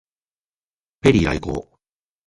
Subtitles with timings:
[1.01, 1.77] ペリー来航